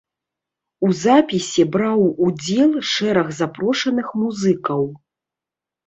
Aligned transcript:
У 0.87 0.89
запісе 1.01 1.65
браў 1.77 2.01
удзел 2.29 2.71
шэраг 2.95 3.27
запрошаных 3.43 4.07
музыкаў. 4.27 4.87